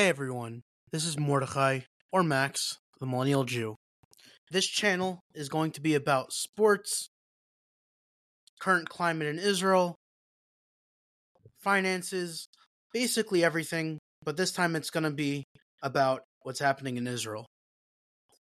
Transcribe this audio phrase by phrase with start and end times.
[0.00, 3.76] Hey everyone, this is Mordecai, or Max, the Millennial Jew.
[4.50, 7.10] This channel is going to be about sports,
[8.60, 9.96] current climate in Israel,
[11.62, 12.46] finances,
[12.94, 15.44] basically everything, but this time it's going to be
[15.82, 17.44] about what's happening in Israel.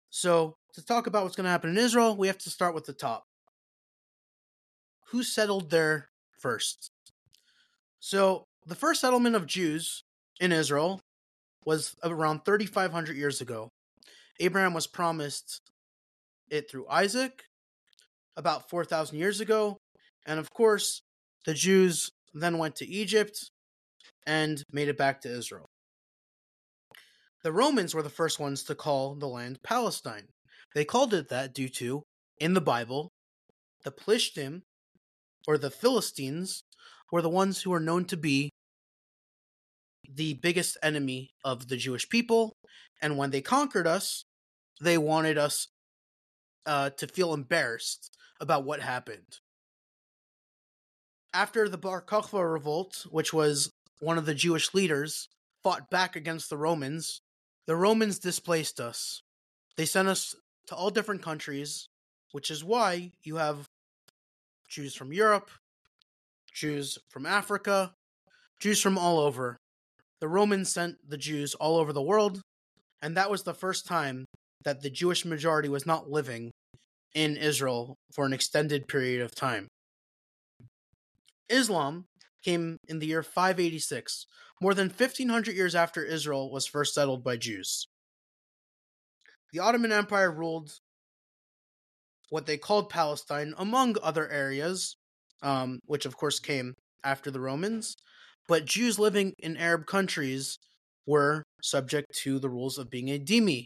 [0.09, 2.85] So, to talk about what's going to happen in Israel, we have to start with
[2.85, 3.21] the top.
[5.11, 6.07] Who settled there
[6.41, 6.89] first?
[7.99, 10.01] So, the first settlement of Jews
[10.39, 11.01] in Israel
[11.65, 13.69] was around 3,500 years ago.
[14.39, 15.61] Abraham was promised
[16.49, 17.43] it through Isaac
[18.37, 19.77] about 4,000 years ago.
[20.25, 21.01] And of course,
[21.45, 23.49] the Jews then went to Egypt
[24.25, 25.67] and made it back to Israel.
[27.43, 30.27] The Romans were the first ones to call the land Palestine.
[30.73, 32.03] They called it that due to,
[32.39, 33.11] in the Bible,
[33.83, 34.61] the Plishtim,
[35.47, 36.63] or the Philistines,
[37.11, 38.49] were the ones who were known to be
[40.15, 42.53] the biggest enemy of the Jewish people.
[43.01, 44.23] And when they conquered us,
[44.81, 45.67] they wanted us
[46.65, 49.39] uh, to feel embarrassed about what happened.
[51.33, 55.27] After the Bar Kokhba revolt, which was one of the Jewish leaders,
[55.63, 57.21] fought back against the Romans,
[57.67, 59.21] the Romans displaced us.
[59.75, 60.35] They sent us
[60.67, 61.89] to all different countries,
[62.31, 63.67] which is why you have
[64.69, 65.49] Jews from Europe,
[66.53, 67.93] Jews from Africa,
[68.59, 69.57] Jews from all over.
[70.21, 72.41] The Romans sent the Jews all over the world,
[73.01, 74.25] and that was the first time
[74.63, 76.51] that the Jewish majority was not living
[77.13, 79.67] in Israel for an extended period of time.
[81.49, 82.05] Islam
[82.43, 84.25] came in the year 586,
[84.61, 87.85] more than 1500 years after Israel was first settled by Jews.
[89.51, 90.71] The Ottoman Empire ruled
[92.29, 94.95] what they called Palestine, among other areas,
[95.41, 97.95] um, which of course came after the Romans,
[98.47, 100.57] but Jews living in Arab countries
[101.05, 103.65] were subject to the rules of being a dhimmi.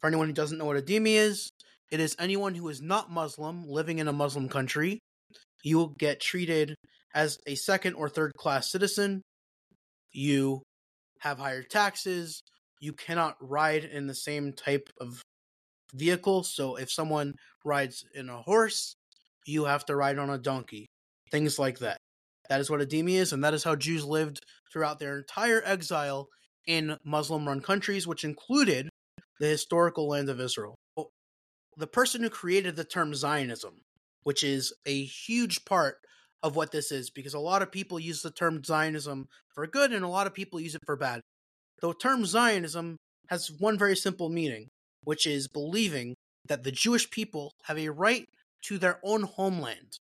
[0.00, 1.48] For anyone who doesn't know what a dhimmi is,
[1.90, 4.98] it is anyone who is not Muslim living in a Muslim country.
[5.62, 6.74] You will get treated
[7.14, 9.22] as a second or third class citizen.
[10.12, 10.62] You
[11.20, 12.42] have higher taxes.
[12.80, 15.22] You cannot ride in the same type of
[15.94, 16.42] vehicle.
[16.42, 18.94] So if someone rides in a horse,
[19.46, 20.86] you have to ride on a donkey.
[21.30, 21.98] Things like that.
[22.48, 22.86] That is what a
[23.16, 24.40] is, and that is how Jews lived
[24.72, 26.28] throughout their entire exile
[26.66, 28.88] in Muslim run countries, which included
[29.40, 30.76] the historical land of Israel.
[31.76, 33.80] The person who created the term Zionism,
[34.22, 35.96] which is a huge part
[36.42, 39.92] of what this is, because a lot of people use the term Zionism for good
[39.92, 41.20] and a lot of people use it for bad.
[41.80, 42.96] The term Zionism
[43.28, 44.68] has one very simple meaning,
[45.04, 46.14] which is believing
[46.46, 48.26] that the Jewish people have a right
[48.64, 49.96] to their own homeland.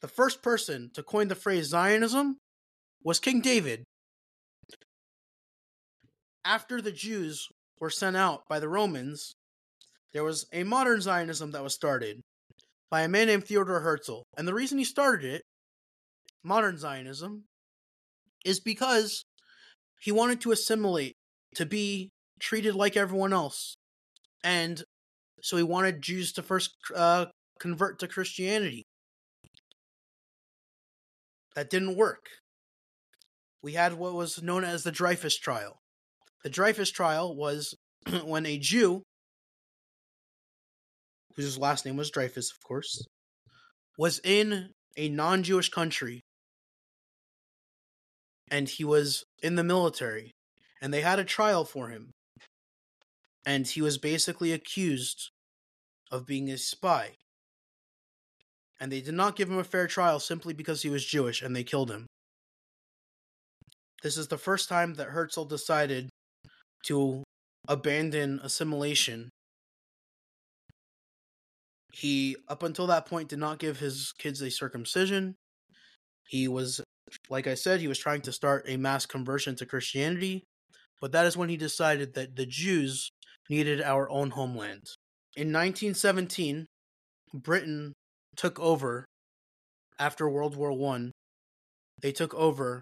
[0.00, 2.36] The first person to coin the phrase Zionism
[3.02, 3.84] was King David.
[6.44, 7.48] After the Jews
[7.80, 9.34] were sent out by the Romans,
[10.12, 12.20] there was a modern Zionism that was started
[12.90, 14.22] by a man named Theodor Herzl.
[14.36, 15.42] And the reason he started it,
[16.42, 17.44] modern Zionism,
[18.44, 19.24] is because
[20.00, 21.14] he wanted to assimilate,
[21.56, 22.10] to be
[22.40, 23.74] treated like everyone else.
[24.44, 24.82] And
[25.42, 27.26] so he wanted Jews to first uh,
[27.58, 28.84] convert to Christianity.
[31.58, 32.26] That didn't work.
[33.62, 35.80] We had what was known as the Dreyfus trial.
[36.44, 37.74] The Dreyfus trial was
[38.24, 39.02] when a Jew,
[41.34, 43.04] whose last name was Dreyfus, of course,
[43.98, 46.20] was in a non Jewish country
[48.48, 50.30] and he was in the military
[50.80, 52.12] and they had a trial for him.
[53.44, 55.32] And he was basically accused
[56.12, 57.16] of being a spy
[58.80, 61.54] and they did not give him a fair trial simply because he was Jewish and
[61.54, 62.06] they killed him.
[64.02, 66.08] This is the first time that Herzl decided
[66.86, 67.24] to
[67.66, 69.30] abandon assimilation.
[71.92, 75.34] He, up until that point, did not give his kids a circumcision.
[76.28, 76.80] He was,
[77.28, 80.44] like I said, he was trying to start a mass conversion to Christianity,
[81.00, 83.10] but that is when he decided that the Jews
[83.50, 84.84] needed our own homeland.
[85.34, 86.66] In 1917,
[87.34, 87.94] Britain
[88.38, 89.04] took over
[89.98, 91.12] after World War One.
[92.00, 92.80] They took over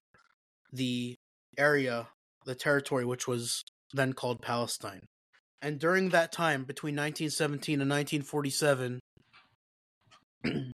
[0.73, 1.17] the
[1.59, 2.09] area,
[2.45, 3.63] the territory which was
[3.93, 5.07] then called Palestine.
[5.63, 9.01] And during that time, between 1917 and 1947,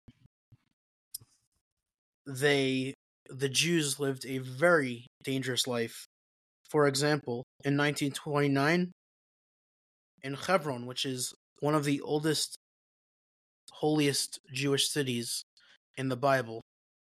[2.26, 2.94] they
[3.28, 6.06] the Jews lived a very dangerous life.
[6.68, 8.90] For example, in 1929,
[10.22, 12.56] in Hebron, which is one of the oldest
[13.80, 15.42] holiest Jewish cities
[15.96, 16.60] in the Bible.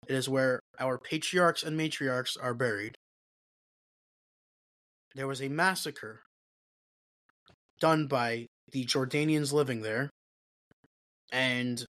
[0.08, 2.96] It is where our patriarchs and matriarchs are buried.
[5.14, 6.22] there was a massacre
[7.80, 10.10] done by the Jordanians living there,
[11.30, 11.84] and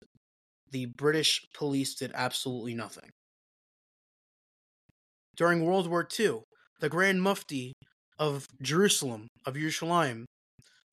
[0.71, 3.09] the British police did absolutely nothing.
[5.35, 6.41] During World War II,
[6.81, 7.73] the Grand Mufti
[8.19, 10.25] of Jerusalem, of Yerushalayim,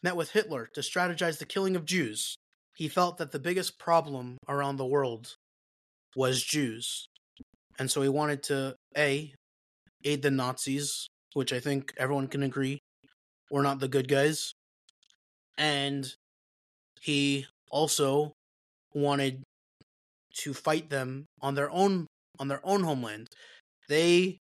[0.03, 2.37] met with Hitler to strategize the killing of Jews.
[2.83, 5.37] He felt that the biggest problem around the world
[6.17, 7.07] was Jews.
[7.79, 9.33] And so he wanted to A,
[10.03, 12.81] aid the Nazis, which I think everyone can agree
[13.53, 14.51] were not the good guys.
[15.57, 16.13] And
[17.01, 18.33] he also
[18.93, 19.45] wanted
[20.39, 22.09] to fight them on their own
[22.41, 23.29] on their own homeland.
[23.89, 24.39] They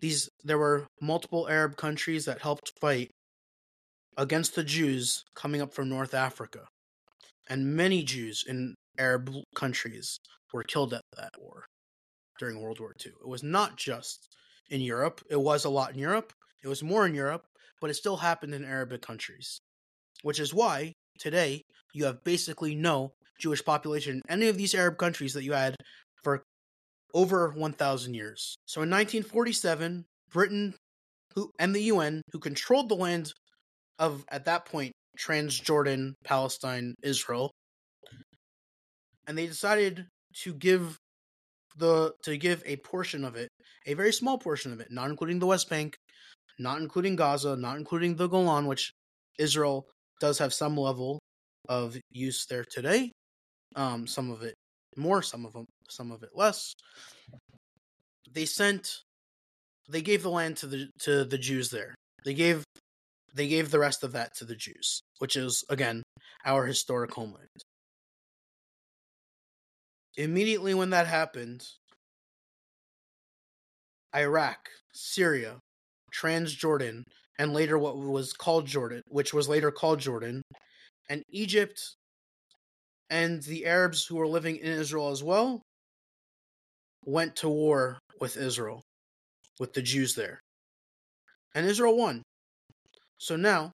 [0.00, 3.12] these there were multiple Arab countries that helped fight
[4.16, 6.66] against the Jews coming up from North Africa.
[7.48, 10.18] And many Jews in Arab countries
[10.52, 11.64] were killed at that war
[12.38, 13.12] during World War II.
[13.12, 14.28] It was not just
[14.70, 17.44] in Europe, it was a lot in Europe, it was more in Europe,
[17.80, 19.60] but it still happened in Arabic countries.
[20.22, 21.62] Which is why today
[21.94, 25.76] you have basically no Jewish population in any of these Arab countries that you had
[26.22, 26.42] for
[27.14, 28.56] over 1,000 years.
[28.66, 30.74] So in 1947, Britain
[31.34, 33.32] who, and the UN, who controlled the land
[33.98, 37.50] of, at that point, Transjordan, Palestine, Israel,
[39.26, 40.06] and they decided
[40.42, 40.96] to give
[41.76, 43.48] the to give a portion of it,
[43.86, 45.96] a very small portion of it, not including the West Bank,
[46.58, 48.92] not including Gaza, not including the Golan, which
[49.38, 49.86] Israel
[50.20, 51.18] does have some level
[51.68, 53.12] of use there today.
[53.76, 54.54] Um, some of it
[54.96, 56.72] more, some of them, some of it less.
[58.32, 59.02] They sent,
[59.88, 61.94] they gave the land to the to the Jews there.
[62.24, 62.64] They gave,
[63.34, 66.02] they gave the rest of that to the Jews, which is again
[66.44, 67.48] our historic homeland.
[70.16, 71.64] Immediately when that happened,
[74.14, 75.58] Iraq, Syria,
[76.12, 77.02] Transjordan,
[77.38, 80.42] and later what was called Jordan, which was later called Jordan,
[81.08, 81.94] and Egypt
[83.10, 85.62] and the Arabs who were living in Israel as well
[87.04, 88.82] went to war with Israel,
[89.58, 90.40] with the Jews there.
[91.54, 92.22] And Israel won.
[93.18, 93.72] So now,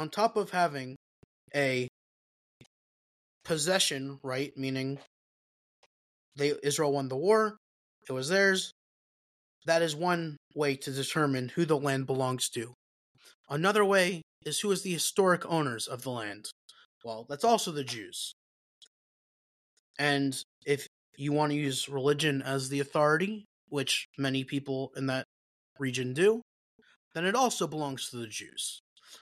[0.00, 0.96] on top of having
[1.54, 1.86] a
[3.44, 4.98] possession right, meaning
[6.36, 7.58] they Israel won the war,
[8.08, 8.72] it was theirs.
[9.66, 12.72] That is one way to determine who the land belongs to.
[13.50, 16.46] Another way is who is the historic owners of the land.
[17.04, 18.32] Well, that's also the Jews.
[19.98, 20.86] And if
[21.18, 25.26] you want to use religion as the authority, which many people in that
[25.78, 26.40] region do,
[27.14, 28.80] then it also belongs to the Jews.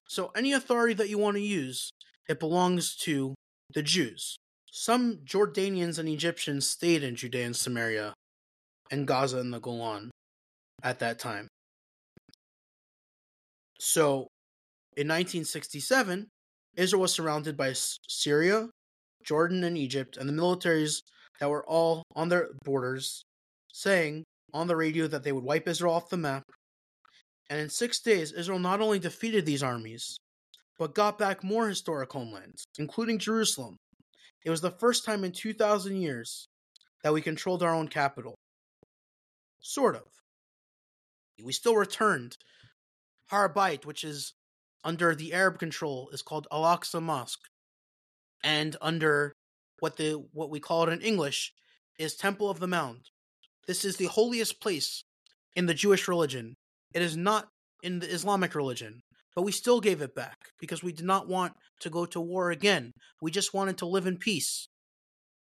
[0.09, 1.91] So any authority that you want to use,
[2.29, 3.35] it belongs to
[3.75, 4.37] the Jews.
[4.71, 8.15] Some Jordanians and Egyptians stayed in Judea and Samaria
[8.91, 10.11] and Gaza and the Golan
[10.83, 11.49] at that time.
[13.81, 14.29] So
[14.97, 16.29] in 1967,
[16.77, 18.69] Israel was surrounded by Syria,
[19.25, 21.03] Jordan, and Egypt, and the militaries
[21.41, 23.23] that were all on their borders
[23.73, 26.43] saying on the radio that they would wipe Israel off the map.
[27.51, 30.19] And in six days, Israel not only defeated these armies,
[30.79, 33.77] but got back more historic homelands, including Jerusalem.
[34.45, 36.47] It was the first time in 2,000 years
[37.03, 38.35] that we controlled our own capital.
[39.61, 40.05] Sort of.
[41.43, 42.37] We still returned.
[43.31, 44.35] Har Bayit, which is
[44.85, 47.49] under the Arab control, is called Al Aqsa Mosque
[48.43, 49.33] and under
[49.81, 51.53] what the what we call it in English
[51.99, 53.11] is Temple of the Mound.
[53.67, 55.03] This is the holiest place
[55.55, 56.55] in the Jewish religion.
[56.95, 57.49] It is not
[57.83, 59.01] in the Islamic religion,
[59.35, 62.51] but we still gave it back because we did not want to go to war
[62.51, 62.93] again.
[63.21, 64.67] We just wanted to live in peace.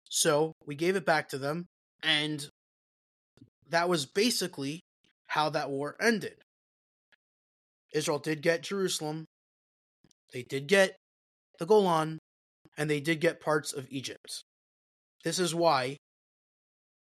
[0.09, 1.65] So we gave it back to them,
[2.03, 2.47] and
[3.69, 4.81] that was basically
[5.27, 6.35] how that war ended.
[7.93, 9.25] Israel did get Jerusalem,
[10.33, 10.95] they did get
[11.57, 12.19] the Golan,
[12.77, 14.43] and they did get parts of Egypt.
[15.23, 15.97] This is why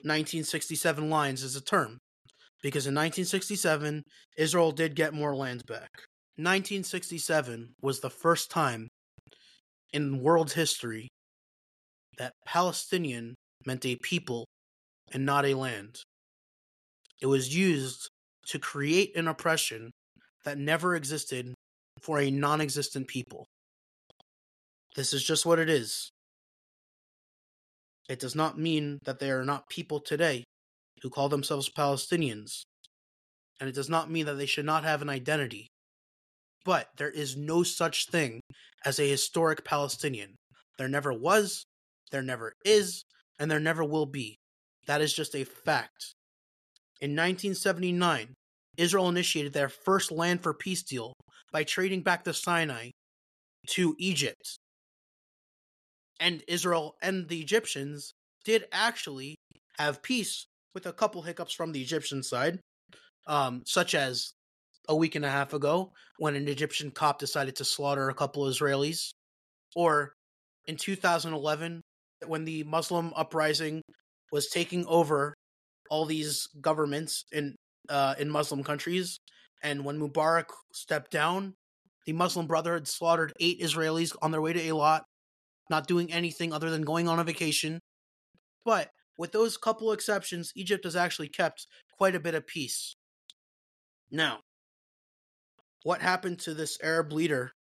[0.03, 1.99] 1967 lines is a term,
[2.65, 4.05] because in 1967,
[4.39, 5.91] Israel did get more land back.
[6.37, 8.89] 1967 was the first time
[9.93, 11.09] in world history
[12.17, 13.35] that Palestinian
[13.67, 14.47] meant a people
[15.13, 15.97] and not a land.
[17.21, 18.09] It was used
[18.47, 19.91] to create an oppression
[20.47, 21.53] that never existed
[22.01, 23.45] for a non existent people.
[24.97, 26.09] This is just what it is.
[28.09, 30.45] It does not mean that there are not people today
[31.03, 32.63] who call themselves Palestinians.
[33.61, 35.69] And it does not mean that they should not have an identity.
[36.65, 38.41] But there is no such thing
[38.85, 40.37] as a historic Palestinian.
[40.79, 41.65] There never was,
[42.11, 43.05] there never is,
[43.39, 44.39] and there never will be.
[44.87, 46.15] That is just a fact.
[47.01, 48.35] In 1979,
[48.77, 51.13] Israel initiated their first land for peace deal
[51.53, 52.91] by trading back the Sinai
[53.69, 54.59] to Egypt.
[56.21, 58.13] And Israel and the Egyptians
[58.45, 59.37] did actually
[59.79, 62.59] have peace with a couple hiccups from the Egyptian side,
[63.27, 64.33] um, such as
[64.89, 68.45] a week and a half ago when an Egyptian cop decided to slaughter a couple
[68.45, 69.13] Israelis,
[69.75, 70.13] or
[70.67, 71.81] in 2011
[72.27, 73.83] when the Muslim uprising
[74.33, 75.35] was taking over
[75.91, 77.55] all these governments in
[77.89, 79.19] uh, in Muslim countries,
[79.63, 81.55] and when Mubarak stepped down,
[82.07, 85.03] the Muslim Brotherhood slaughtered eight Israelis on their way to Eilat,
[85.71, 87.81] not doing anything other than going on a vacation.
[88.65, 91.67] But with those couple exceptions, Egypt has actually kept
[91.97, 92.95] quite a bit of peace.
[94.11, 94.41] Now,
[95.83, 97.53] what happened to this Arab leader,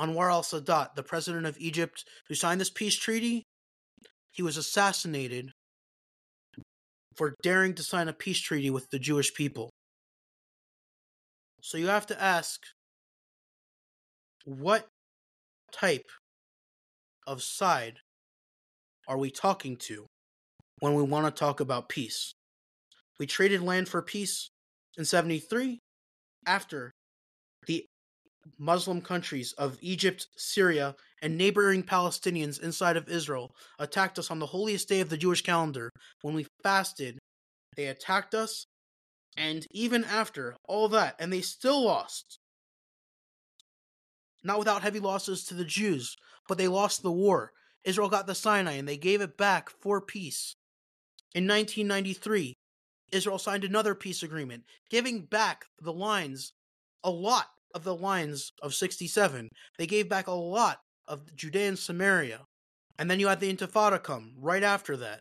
[0.00, 3.44] Anwar al Sadat, the president of Egypt who signed this peace treaty?
[4.30, 5.50] He was assassinated
[7.16, 9.70] for daring to sign a peace treaty with the Jewish people.
[11.62, 12.60] So you have to ask
[14.44, 14.86] what
[15.72, 16.06] type
[17.26, 17.98] of side
[19.06, 20.06] are we talking to
[20.80, 22.34] when we want to talk about peace?
[23.18, 24.50] We traded land for peace
[24.96, 25.78] in 73
[26.46, 26.90] after
[27.66, 27.84] the
[28.58, 34.46] Muslim countries of Egypt, Syria, and neighboring Palestinians inside of Israel attacked us on the
[34.46, 35.90] holiest day of the Jewish calendar
[36.22, 37.18] when we fasted.
[37.76, 38.64] They attacked us,
[39.36, 42.38] and even after all that, and they still lost.
[44.42, 46.16] Not without heavy losses to the Jews,
[46.48, 47.52] but they lost the war.
[47.84, 50.56] Israel got the Sinai and they gave it back for peace.
[51.34, 52.54] In 1993,
[53.12, 56.52] Israel signed another peace agreement, giving back the lines,
[57.04, 59.48] a lot of the lines of 67.
[59.78, 62.40] They gave back a lot of Judea and Samaria.
[62.98, 65.20] And then you had the Intifada come right after that.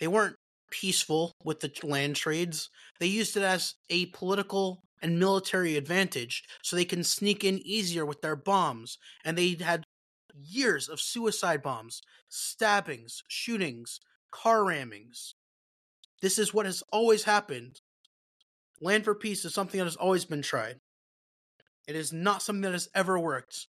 [0.00, 0.36] They weren't
[0.70, 2.70] peaceful with the land trades.
[2.98, 8.06] They used it as a political and military advantage so they can sneak in easier
[8.06, 8.96] with their bombs.
[9.24, 9.84] And they had
[10.34, 13.98] years of suicide bombs, stabbings, shootings,
[14.32, 15.34] car rammings.
[16.20, 17.80] This is what has always happened.
[18.80, 20.78] Land for peace is something that has always been tried.
[21.86, 23.66] It is not something that has ever worked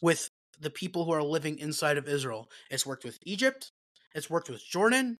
[0.00, 0.28] with
[0.60, 2.48] the people who are living inside of Israel.
[2.70, 3.70] It's worked with Egypt,
[4.14, 5.16] it's worked with Jordan.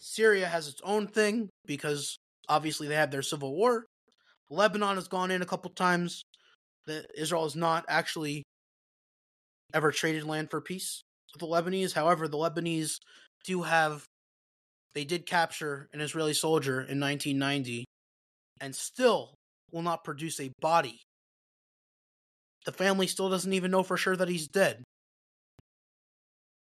[0.00, 2.18] Syria has its own thing because
[2.48, 3.84] obviously they had their civil war.
[4.48, 6.22] Lebanon has gone in a couple times.
[6.86, 8.44] The, Israel has not actually
[9.74, 11.02] ever traded land for peace
[11.36, 11.92] the Lebanese.
[11.92, 12.98] However, the Lebanese
[13.44, 14.04] do have
[14.94, 17.84] they did capture an Israeli soldier in 1990
[18.60, 19.34] and still
[19.70, 21.02] will not produce a body.
[22.64, 24.82] The family still doesn't even know for sure that he's dead.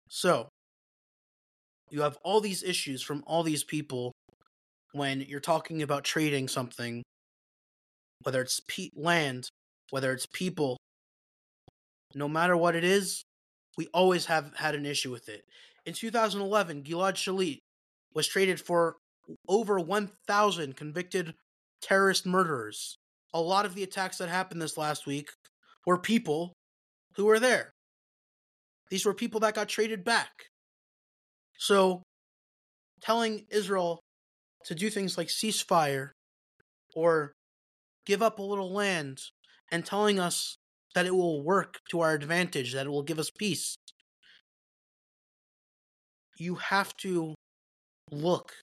[0.09, 0.49] So,
[1.89, 4.11] you have all these issues from all these people
[4.91, 7.03] when you're talking about trading something,
[8.23, 8.59] whether it's
[8.95, 9.49] land,
[9.89, 10.77] whether it's people,
[12.13, 13.23] no matter what it is,
[13.77, 15.45] we always have had an issue with it.
[15.85, 17.59] In 2011, Gilad Shalit
[18.13, 18.97] was traded for
[19.47, 21.35] over 1,000 convicted
[21.81, 22.97] terrorist murderers.
[23.33, 25.29] A lot of the attacks that happened this last week
[25.85, 26.53] were people
[27.15, 27.71] who were there.
[28.89, 30.31] These were people that got traded back.
[31.57, 32.03] So,
[33.01, 33.99] telling Israel
[34.65, 36.11] to do things like ceasefire
[36.95, 37.33] or
[38.05, 39.21] give up a little land
[39.71, 40.56] and telling us
[40.97, 43.75] that it will work to our advantage, that it will give us peace.
[46.39, 47.35] You have to
[48.09, 48.53] look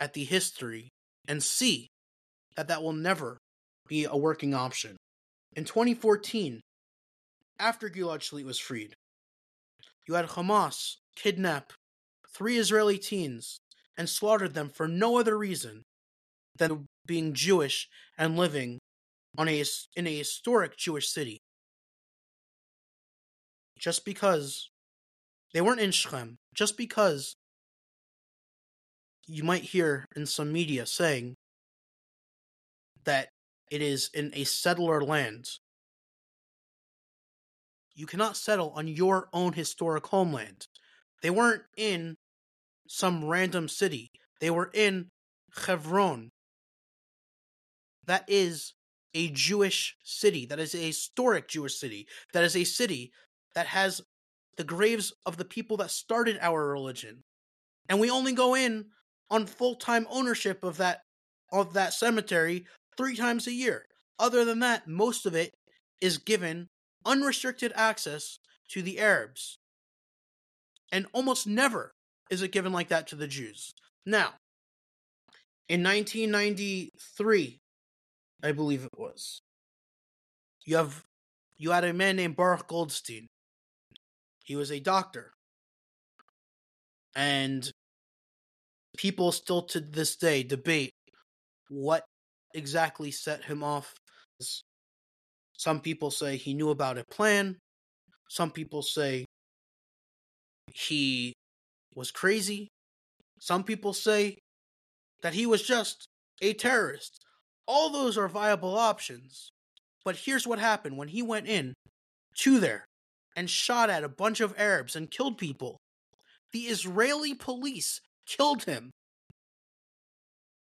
[0.00, 0.88] at the history
[1.28, 1.86] and see
[2.56, 3.38] that that will never
[3.86, 4.96] be a working option.
[5.54, 6.60] In 2014,
[7.60, 8.94] after Gilad Shalit was freed,
[10.08, 11.74] you had Hamas kidnap
[12.28, 13.58] three Israeli teens
[13.96, 15.84] and slaughtered them for no other reason
[16.58, 18.80] than being Jewish and living
[19.38, 21.38] on a, in a historic Jewish city.
[23.84, 24.70] Just because
[25.52, 27.36] they weren't in Shechem, just because
[29.26, 31.34] you might hear in some media saying
[33.04, 33.28] that
[33.70, 35.44] it is in a settler land.
[37.94, 40.66] You cannot settle on your own historic homeland.
[41.20, 42.14] They weren't in
[42.88, 44.08] some random city.
[44.40, 45.10] They were in
[45.66, 46.30] Hebron.
[48.06, 48.72] That is
[49.12, 50.46] a Jewish city.
[50.46, 52.06] That is a historic Jewish city.
[52.32, 53.12] That is a city
[53.54, 54.02] that has
[54.56, 57.22] the graves of the people that started our religion.
[57.88, 58.86] And we only go in
[59.30, 61.00] on full-time ownership of that
[61.52, 63.86] of that cemetery three times a year.
[64.18, 65.52] Other than that, most of it
[66.00, 66.68] is given
[67.04, 68.38] unrestricted access
[68.70, 69.58] to the Arabs.
[70.90, 71.92] And almost never
[72.30, 73.72] is it given like that to the Jews.
[74.06, 74.34] Now,
[75.68, 77.60] In 1993,
[78.42, 79.40] I believe it was.
[80.66, 81.04] You have
[81.56, 83.28] you had a man named Baruch Goldstein.
[84.44, 85.32] He was a doctor.
[87.16, 87.68] And
[88.96, 90.90] people still to this day debate
[91.68, 92.04] what
[92.54, 93.94] exactly set him off.
[95.56, 97.56] Some people say he knew about a plan.
[98.28, 99.24] Some people say
[100.72, 101.32] he
[101.94, 102.68] was crazy.
[103.40, 104.38] Some people say
[105.22, 106.04] that he was just
[106.42, 107.18] a terrorist.
[107.66, 109.48] All those are viable options.
[110.04, 111.72] But here's what happened when he went in
[112.40, 112.84] to there
[113.36, 115.78] and shot at a bunch of Arabs and killed people.
[116.52, 118.90] The Israeli police killed him.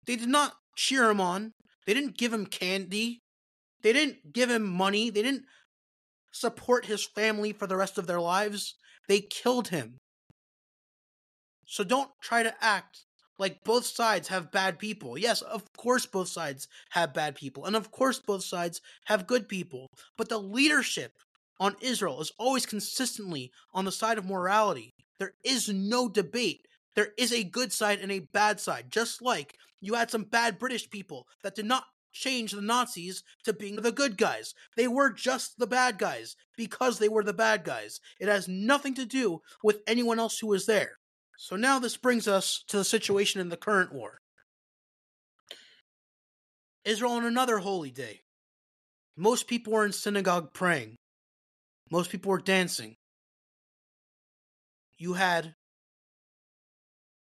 [0.05, 1.51] They did not cheer him on.
[1.85, 3.19] They didn't give him candy.
[3.81, 5.09] They didn't give him money.
[5.09, 5.45] They didn't
[6.31, 8.75] support his family for the rest of their lives.
[9.07, 9.97] They killed him.
[11.65, 13.05] So don't try to act
[13.37, 15.17] like both sides have bad people.
[15.17, 17.65] Yes, of course both sides have bad people.
[17.65, 19.87] And of course both sides have good people.
[20.17, 21.13] But the leadership
[21.61, 24.95] on Israel is always consistently on the side of morality.
[25.19, 26.65] There is no debate.
[26.95, 28.85] There is a good side and a bad side.
[28.89, 33.53] Just like you had some bad British people that did not change the Nazis to
[33.53, 34.55] being the good guys.
[34.75, 37.99] They were just the bad guys because they were the bad guys.
[38.19, 40.97] It has nothing to do with anyone else who was there.
[41.37, 44.17] So now this brings us to the situation in the current war.
[46.83, 48.21] Israel on another holy day.
[49.15, 50.97] Most people were in synagogue praying.
[51.91, 52.95] Most people were dancing.
[54.97, 55.55] You had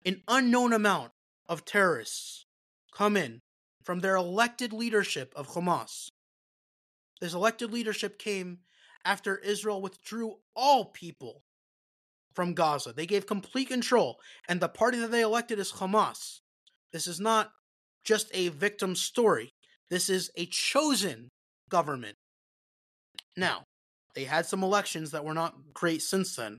[0.04, 1.12] an unknown amount
[1.48, 2.44] of terrorists
[2.92, 3.40] come in
[3.82, 6.08] from their elected leadership of Hamas.
[7.20, 8.58] This elected leadership came
[9.04, 11.42] after Israel withdrew all people
[12.34, 12.92] from Gaza.
[12.92, 16.40] They gave complete control, and the party that they elected is Hamas.
[16.92, 17.50] This is not
[18.04, 19.50] just a victim story.
[19.88, 21.28] This is a chosen
[21.70, 22.16] government.
[23.36, 23.64] Now,
[24.14, 26.58] they had some elections that were not great since then,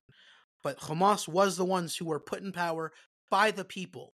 [0.62, 2.92] but Hamas was the ones who were put in power
[3.30, 4.10] by the people.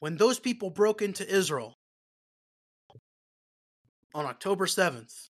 [0.00, 1.74] When those people broke into Israel
[4.14, 5.28] on October 7th,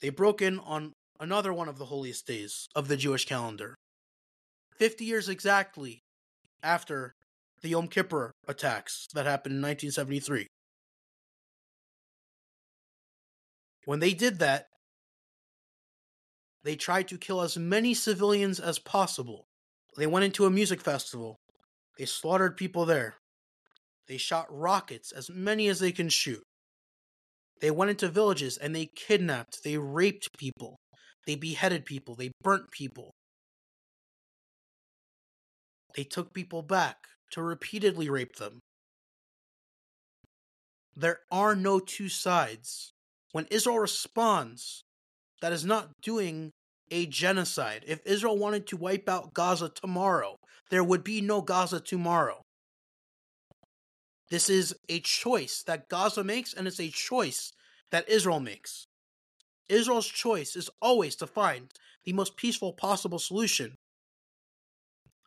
[0.00, 3.74] they broke in on another one of the holiest days of the Jewish calendar.
[4.78, 6.00] 50 years exactly
[6.62, 7.14] after
[7.62, 10.46] the Yom Kippur attacks that happened in 1973.
[13.88, 14.66] When they did that,
[16.62, 19.46] they tried to kill as many civilians as possible.
[19.96, 21.36] They went into a music festival.
[21.96, 23.14] They slaughtered people there.
[24.06, 26.42] They shot rockets, as many as they can shoot.
[27.62, 30.76] They went into villages and they kidnapped, they raped people.
[31.26, 33.12] They beheaded people, they burnt people.
[35.96, 36.96] They took people back
[37.30, 38.58] to repeatedly rape them.
[40.94, 42.92] There are no two sides.
[43.32, 44.82] When Israel responds,
[45.40, 46.52] that is not doing
[46.90, 47.84] a genocide.
[47.86, 50.36] If Israel wanted to wipe out Gaza tomorrow,
[50.70, 52.42] there would be no Gaza tomorrow.
[54.30, 57.52] This is a choice that Gaza makes, and it's a choice
[57.90, 58.86] that Israel makes.
[59.68, 61.68] Israel's choice is always to find
[62.04, 63.74] the most peaceful possible solution.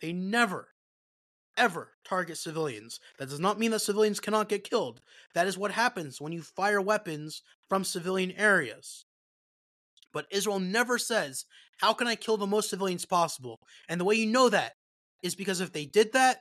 [0.01, 0.69] They never,
[1.57, 2.99] ever target civilians.
[3.17, 5.01] That does not mean that civilians cannot get killed.
[5.33, 9.05] That is what happens when you fire weapons from civilian areas.
[10.13, 11.45] But Israel never says,
[11.77, 13.59] How can I kill the most civilians possible?
[13.87, 14.73] And the way you know that
[15.23, 16.39] is because if they did that,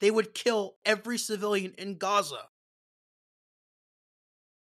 [0.00, 2.42] they would kill every civilian in Gaza.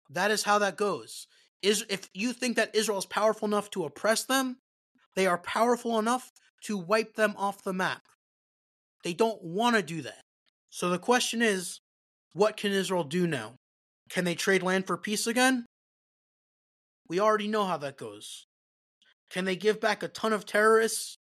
[0.10, 1.28] That is how that goes
[1.62, 4.58] is if you think that Israel is powerful enough to oppress them,
[5.16, 6.32] they are powerful enough
[6.64, 8.02] to wipe them off the map.
[9.04, 10.22] They don't want to do that.
[10.70, 11.80] So the question is,
[12.34, 13.56] what can Israel do now?
[14.10, 15.66] Can they trade land for peace again?
[17.08, 18.46] We already know how that goes.
[19.30, 21.18] Can they give back a ton of terrorists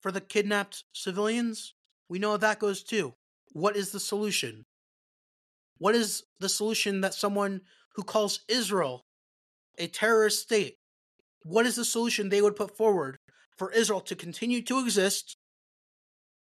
[0.00, 1.74] for the kidnapped civilians?
[2.08, 3.14] We know how that goes too.
[3.52, 4.64] What is the solution?
[5.78, 7.62] What is the solution that someone
[7.94, 9.02] who calls Israel
[9.78, 10.74] a terrorist state,
[11.42, 13.16] what is the solution they would put forward
[13.56, 15.36] for Israel to continue to exist,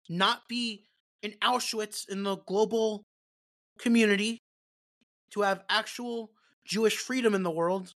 [0.08, 0.84] not be
[1.22, 3.04] an Auschwitz in the global
[3.78, 4.38] community,
[5.32, 6.30] to have actual
[6.66, 7.92] Jewish freedom in the world,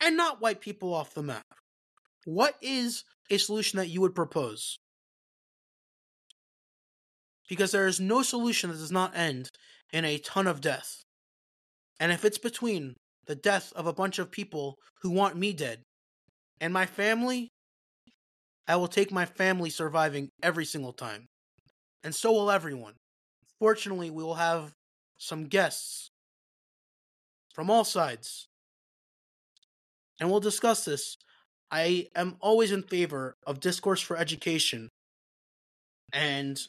[0.00, 1.44] and not wipe people off the map?
[2.24, 4.76] What is a solution that you would propose?
[7.48, 9.48] Because there is no solution that does not end
[9.92, 11.02] in a ton of death.
[12.00, 12.94] And if it's between
[13.26, 15.82] the death of a bunch of people who want me dead.
[16.60, 17.50] And my family,
[18.68, 21.26] I will take my family surviving every single time.
[22.04, 22.94] and so will everyone.
[23.60, 24.72] Fortunately, we will have
[25.18, 26.08] some guests
[27.54, 28.46] from all sides,
[30.20, 31.16] and we'll discuss this.
[31.70, 34.88] I am always in favor of discourse for education,
[36.12, 36.60] and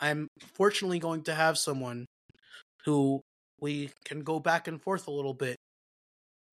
[0.00, 2.06] I'm fortunately going to have someone
[2.84, 3.20] who
[3.60, 5.56] we can go back and forth a little bit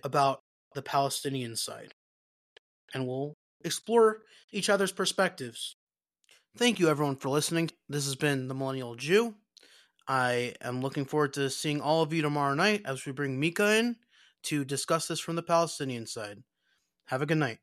[0.03, 0.39] about
[0.75, 1.93] the Palestinian side.
[2.93, 5.75] And we'll explore each other's perspectives.
[6.57, 7.69] Thank you, everyone, for listening.
[7.87, 9.35] This has been The Millennial Jew.
[10.07, 13.77] I am looking forward to seeing all of you tomorrow night as we bring Mika
[13.77, 13.97] in
[14.43, 16.43] to discuss this from the Palestinian side.
[17.05, 17.59] Have a good night.